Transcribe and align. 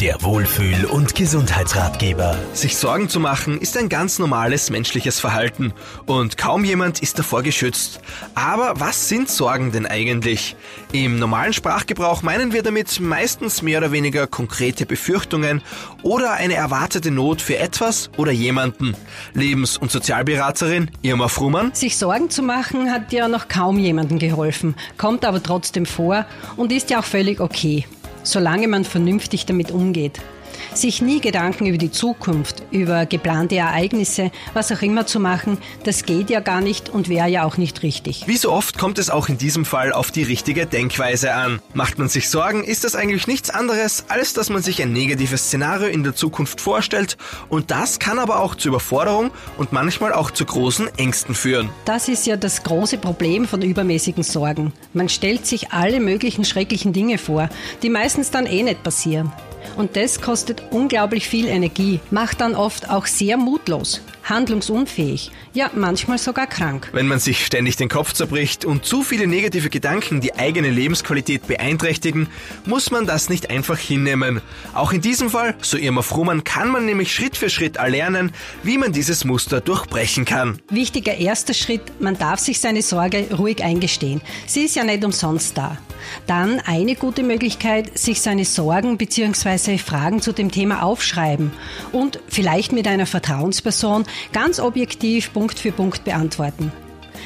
Der 0.00 0.22
Wohlfühl- 0.22 0.84
und 0.84 1.16
Gesundheitsratgeber. 1.16 2.38
Sich 2.52 2.76
Sorgen 2.76 3.08
zu 3.08 3.18
machen 3.18 3.60
ist 3.60 3.76
ein 3.76 3.88
ganz 3.88 4.20
normales 4.20 4.70
menschliches 4.70 5.18
Verhalten 5.18 5.72
und 6.06 6.36
kaum 6.36 6.62
jemand 6.62 7.02
ist 7.02 7.18
davor 7.18 7.42
geschützt. 7.42 7.98
Aber 8.36 8.78
was 8.78 9.08
sind 9.08 9.28
Sorgen 9.28 9.72
denn 9.72 9.86
eigentlich? 9.86 10.54
Im 10.92 11.18
normalen 11.18 11.52
Sprachgebrauch 11.52 12.22
meinen 12.22 12.52
wir 12.52 12.62
damit 12.62 13.00
meistens 13.00 13.60
mehr 13.60 13.78
oder 13.78 13.90
weniger 13.90 14.28
konkrete 14.28 14.86
Befürchtungen 14.86 15.62
oder 16.04 16.34
eine 16.34 16.54
erwartete 16.54 17.10
Not 17.10 17.42
für 17.42 17.58
etwas 17.58 18.08
oder 18.16 18.30
jemanden. 18.30 18.94
Lebens- 19.34 19.78
und 19.78 19.90
Sozialberaterin 19.90 20.92
Irma 21.02 21.26
Frumann. 21.26 21.74
Sich 21.74 21.98
Sorgen 21.98 22.30
zu 22.30 22.42
machen 22.42 22.92
hat 22.92 23.12
ja 23.12 23.26
noch 23.26 23.48
kaum 23.48 23.80
jemandem 23.80 24.20
geholfen, 24.20 24.76
kommt 24.96 25.24
aber 25.24 25.42
trotzdem 25.42 25.86
vor 25.86 26.24
und 26.56 26.70
ist 26.70 26.90
ja 26.90 27.00
auch 27.00 27.04
völlig 27.04 27.40
okay 27.40 27.84
solange 28.22 28.68
man 28.68 28.84
vernünftig 28.84 29.46
damit 29.46 29.70
umgeht. 29.70 30.20
Sich 30.74 31.02
nie 31.02 31.20
Gedanken 31.20 31.66
über 31.66 31.78
die 31.78 31.90
Zukunft, 31.90 32.62
über 32.70 33.06
geplante 33.06 33.56
Ereignisse, 33.56 34.30
was 34.54 34.70
auch 34.70 34.82
immer 34.82 35.06
zu 35.06 35.20
machen, 35.20 35.58
das 35.84 36.04
geht 36.04 36.30
ja 36.30 36.40
gar 36.40 36.60
nicht 36.60 36.88
und 36.88 37.08
wäre 37.08 37.28
ja 37.28 37.44
auch 37.44 37.56
nicht 37.56 37.82
richtig. 37.82 38.24
Wie 38.26 38.36
so 38.36 38.52
oft 38.52 38.78
kommt 38.78 38.98
es 38.98 39.10
auch 39.10 39.28
in 39.28 39.38
diesem 39.38 39.64
Fall 39.64 39.92
auf 39.92 40.10
die 40.10 40.22
richtige 40.22 40.66
Denkweise 40.66 41.34
an. 41.34 41.60
Macht 41.74 41.98
man 41.98 42.08
sich 42.08 42.28
Sorgen, 42.28 42.64
ist 42.64 42.84
das 42.84 42.94
eigentlich 42.94 43.26
nichts 43.26 43.50
anderes, 43.50 44.04
als 44.08 44.34
dass 44.34 44.50
man 44.50 44.62
sich 44.62 44.82
ein 44.82 44.92
negatives 44.92 45.46
Szenario 45.46 45.88
in 45.88 46.04
der 46.04 46.14
Zukunft 46.14 46.60
vorstellt 46.60 47.16
und 47.48 47.70
das 47.70 47.98
kann 47.98 48.18
aber 48.18 48.40
auch 48.40 48.54
zu 48.54 48.68
Überforderung 48.68 49.30
und 49.56 49.72
manchmal 49.72 50.12
auch 50.12 50.30
zu 50.30 50.44
großen 50.44 50.88
Ängsten 50.96 51.34
führen. 51.34 51.70
Das 51.84 52.08
ist 52.08 52.26
ja 52.26 52.36
das 52.36 52.62
große 52.62 52.98
Problem 52.98 53.46
von 53.46 53.62
übermäßigen 53.62 54.22
Sorgen. 54.22 54.72
Man 54.92 55.08
stellt 55.08 55.46
sich 55.46 55.72
alle 55.72 56.00
möglichen 56.00 56.44
schrecklichen 56.44 56.92
Dinge 56.92 57.18
vor, 57.18 57.48
die 57.82 57.90
meistens 57.90 58.30
dann 58.30 58.46
eh 58.46 58.62
nicht 58.62 58.82
passieren. 58.82 59.32
Und 59.76 59.96
das 59.96 60.20
kostet 60.20 60.62
unglaublich 60.70 61.28
viel 61.28 61.46
Energie, 61.46 62.00
macht 62.10 62.40
dann 62.40 62.54
oft 62.54 62.90
auch 62.90 63.06
sehr 63.06 63.36
mutlos, 63.36 64.00
handlungsunfähig, 64.24 65.30
ja 65.54 65.70
manchmal 65.74 66.18
sogar 66.18 66.46
krank. 66.46 66.88
Wenn 66.92 67.06
man 67.06 67.18
sich 67.18 67.44
ständig 67.44 67.76
den 67.76 67.88
Kopf 67.88 68.12
zerbricht 68.12 68.64
und 68.64 68.84
zu 68.84 69.02
viele 69.02 69.26
negative 69.26 69.70
Gedanken 69.70 70.20
die 70.20 70.34
eigene 70.34 70.70
Lebensqualität 70.70 71.46
beeinträchtigen, 71.46 72.28
muss 72.66 72.90
man 72.90 73.06
das 73.06 73.28
nicht 73.28 73.50
einfach 73.50 73.78
hinnehmen. 73.78 74.40
Auch 74.74 74.92
in 74.92 75.00
diesem 75.00 75.30
Fall, 75.30 75.54
so 75.60 75.76
Irma 75.76 76.02
Frumann, 76.02 76.44
kann 76.44 76.70
man 76.70 76.86
nämlich 76.86 77.12
Schritt 77.12 77.36
für 77.36 77.50
Schritt 77.50 77.76
erlernen, 77.76 78.32
wie 78.62 78.78
man 78.78 78.92
dieses 78.92 79.24
Muster 79.24 79.60
durchbrechen 79.60 80.24
kann. 80.24 80.58
Wichtiger 80.70 81.16
erster 81.16 81.54
Schritt, 81.54 82.00
man 82.00 82.18
darf 82.18 82.40
sich 82.40 82.60
seine 82.60 82.82
Sorge 82.82 83.26
ruhig 83.36 83.62
eingestehen. 83.62 84.20
Sie 84.46 84.64
ist 84.64 84.76
ja 84.76 84.84
nicht 84.84 85.04
umsonst 85.04 85.56
da. 85.56 85.78
Dann 86.26 86.60
eine 86.60 86.94
gute 86.94 87.22
Möglichkeit, 87.22 87.98
sich 87.98 88.20
seine 88.20 88.44
Sorgen 88.44 88.96
bzw. 88.98 89.57
Fragen 89.58 90.20
zu 90.20 90.32
dem 90.32 90.50
Thema 90.50 90.82
aufschreiben 90.82 91.52
und 91.92 92.20
vielleicht 92.28 92.72
mit 92.72 92.86
einer 92.86 93.06
Vertrauensperson 93.06 94.04
ganz 94.32 94.60
objektiv 94.60 95.32
Punkt 95.32 95.58
für 95.58 95.72
Punkt 95.72 96.04
beantworten. 96.04 96.72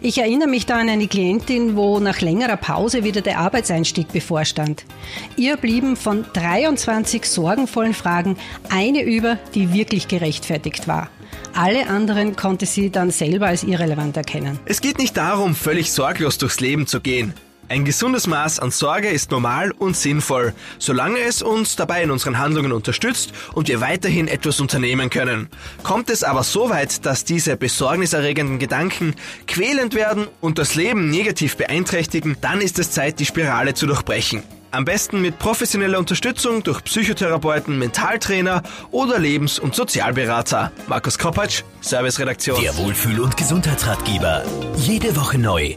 Ich 0.00 0.18
erinnere 0.18 0.48
mich 0.48 0.66
da 0.66 0.76
an 0.76 0.88
eine 0.88 1.06
Klientin, 1.06 1.76
wo 1.76 1.98
nach 1.98 2.20
längerer 2.20 2.56
Pause 2.56 3.04
wieder 3.04 3.20
der 3.20 3.38
Arbeitseinstieg 3.38 4.08
bevorstand. 4.12 4.84
Ihr 5.36 5.56
blieben 5.56 5.96
von 5.96 6.26
23 6.32 7.24
sorgenvollen 7.24 7.94
Fragen 7.94 8.36
eine 8.68 9.02
über, 9.02 9.38
die 9.54 9.72
wirklich 9.72 10.08
gerechtfertigt 10.08 10.88
war. 10.88 11.08
Alle 11.54 11.88
anderen 11.88 12.36
konnte 12.36 12.66
sie 12.66 12.90
dann 12.90 13.10
selber 13.10 13.46
als 13.46 13.62
irrelevant 13.62 14.16
erkennen. 14.16 14.58
Es 14.66 14.80
geht 14.80 14.98
nicht 14.98 15.16
darum, 15.16 15.54
völlig 15.54 15.92
sorglos 15.92 16.36
durchs 16.38 16.60
Leben 16.60 16.86
zu 16.86 17.00
gehen. 17.00 17.32
Ein 17.68 17.84
gesundes 17.84 18.26
Maß 18.26 18.58
an 18.58 18.70
Sorge 18.70 19.08
ist 19.08 19.30
normal 19.30 19.70
und 19.70 19.96
sinnvoll, 19.96 20.52
solange 20.78 21.20
es 21.20 21.40
uns 21.40 21.76
dabei 21.76 22.02
in 22.02 22.10
unseren 22.10 22.38
Handlungen 22.38 22.72
unterstützt 22.72 23.32
und 23.54 23.68
wir 23.68 23.80
weiterhin 23.80 24.28
etwas 24.28 24.60
unternehmen 24.60 25.08
können. 25.08 25.48
Kommt 25.82 26.10
es 26.10 26.24
aber 26.24 26.42
so 26.42 26.68
weit, 26.68 27.06
dass 27.06 27.24
diese 27.24 27.56
besorgniserregenden 27.56 28.58
Gedanken 28.58 29.14
quälend 29.46 29.94
werden 29.94 30.26
und 30.40 30.58
das 30.58 30.74
Leben 30.74 31.08
negativ 31.08 31.56
beeinträchtigen, 31.56 32.36
dann 32.42 32.60
ist 32.60 32.78
es 32.78 32.90
Zeit, 32.90 33.18
die 33.18 33.26
Spirale 33.26 33.72
zu 33.72 33.86
durchbrechen. 33.86 34.42
Am 34.70 34.84
besten 34.84 35.22
mit 35.22 35.38
professioneller 35.38 36.00
Unterstützung 36.00 36.64
durch 36.64 36.82
Psychotherapeuten, 36.82 37.78
Mentaltrainer 37.78 38.62
oder 38.90 39.20
Lebens- 39.20 39.60
und 39.60 39.74
Sozialberater. 39.74 40.72
Markus 40.88 41.16
Kopacz, 41.16 41.62
Serviceredaktion. 41.80 42.60
Der 42.60 42.76
Wohlfühl- 42.76 43.20
und 43.20 43.36
Gesundheitsratgeber. 43.36 44.42
Jede 44.76 45.14
Woche 45.14 45.38
neu 45.38 45.76